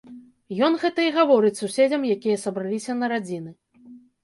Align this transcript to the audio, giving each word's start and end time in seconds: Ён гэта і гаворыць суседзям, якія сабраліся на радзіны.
Ён 0.67 0.77
гэта 0.83 0.99
і 1.07 1.11
гаворыць 1.17 1.59
суседзям, 1.61 2.09
якія 2.15 2.41
сабраліся 2.47 2.99
на 3.05 3.13
радзіны. 3.15 3.57